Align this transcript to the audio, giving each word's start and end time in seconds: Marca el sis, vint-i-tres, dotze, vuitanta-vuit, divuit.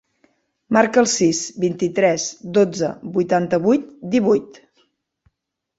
Marca 0.77 1.01
el 1.01 1.09
sis, 1.11 1.41
vint-i-tres, 1.65 2.25
dotze, 2.59 2.91
vuitanta-vuit, 3.19 3.87
divuit. 4.17 4.61